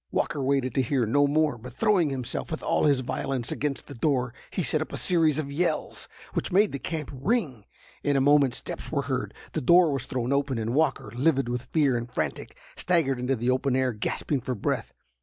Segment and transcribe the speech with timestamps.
[0.09, 3.93] Walker waited to hear no more, but throwing himself with all his violence against the
[3.93, 7.65] door, he set up a series of yells, which made the camp ring.
[8.03, 11.61] In a moment steps were heard, the door was thrown open, and Walker, livid with
[11.61, 14.91] fear, and frantic, staggered into the open air, gasping for breath.